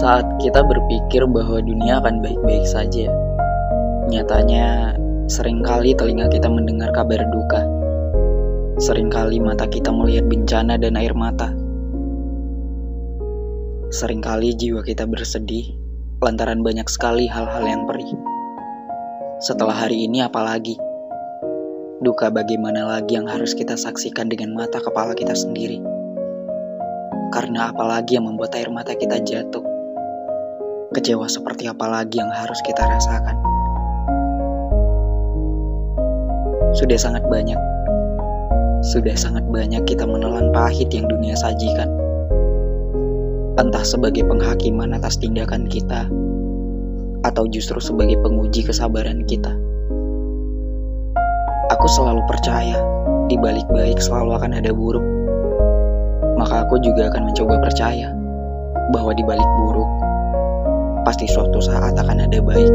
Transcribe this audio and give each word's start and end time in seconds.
Saat 0.00 0.40
kita 0.40 0.64
berpikir 0.64 1.28
bahwa 1.28 1.60
dunia 1.60 2.00
akan 2.00 2.24
baik-baik 2.24 2.64
saja, 2.64 3.12
nyatanya 4.08 4.96
sering 5.28 5.60
kali 5.60 5.92
telinga 5.92 6.24
kita 6.32 6.48
mendengar 6.48 6.88
kabar 6.96 7.20
duka. 7.28 7.68
Seringkali 8.80 9.44
mata 9.44 9.68
kita 9.68 9.92
melihat 9.92 10.24
bencana 10.24 10.80
dan 10.80 10.96
air 10.96 11.12
mata. 11.12 11.52
Seringkali 13.92 14.56
jiwa 14.56 14.80
kita 14.80 15.04
bersedih 15.04 15.76
lantaran 16.24 16.64
banyak 16.64 16.88
sekali 16.88 17.28
hal-hal 17.28 17.68
yang 17.68 17.84
perih. 17.84 18.16
Setelah 19.44 19.84
hari 19.84 20.08
ini 20.08 20.24
apalagi? 20.24 20.80
Duka 22.00 22.32
bagaimana 22.32 22.88
lagi 22.88 23.20
yang 23.20 23.28
harus 23.28 23.52
kita 23.52 23.76
saksikan 23.76 24.32
dengan 24.32 24.56
mata 24.56 24.80
kepala 24.80 25.12
kita 25.12 25.36
sendiri? 25.36 25.76
Karena 27.36 27.68
apalagi 27.68 28.16
yang 28.16 28.32
membuat 28.32 28.56
air 28.56 28.72
mata 28.72 28.96
kita 28.96 29.20
jatuh? 29.20 29.69
Kecewa 30.90 31.30
seperti 31.30 31.70
apa 31.70 31.86
lagi 31.86 32.18
yang 32.18 32.34
harus 32.34 32.58
kita 32.66 32.82
rasakan? 32.82 33.38
Sudah 36.74 36.98
sangat 36.98 37.22
banyak, 37.30 37.54
sudah 38.82 39.14
sangat 39.14 39.46
banyak 39.46 39.86
kita 39.86 40.02
menelan 40.02 40.50
pahit 40.50 40.90
yang 40.90 41.06
dunia 41.06 41.38
sajikan. 41.38 41.86
Entah 43.54 43.86
sebagai 43.86 44.26
penghakiman 44.26 44.90
atas 44.98 45.14
tindakan 45.14 45.70
kita, 45.70 46.10
atau 47.22 47.46
justru 47.46 47.78
sebagai 47.78 48.18
penguji 48.26 48.66
kesabaran 48.66 49.22
kita. 49.30 49.54
Aku 51.70 51.86
selalu 51.86 52.26
percaya, 52.26 52.82
di 53.30 53.38
balik 53.38 53.70
baik 53.70 54.02
selalu 54.02 54.42
akan 54.42 54.58
ada 54.58 54.74
buruk. 54.74 55.06
Maka 56.34 56.66
aku 56.66 56.82
juga 56.82 57.14
akan 57.14 57.30
mencoba 57.30 57.62
percaya 57.62 58.10
bahwa 58.90 59.14
di 59.14 59.22
balik 59.22 59.46
buruk 59.62 60.09
pasti 61.04 61.26
suatu 61.28 61.60
saat 61.60 61.96
akan 61.96 62.18
ada 62.28 62.38
baik. 62.40 62.74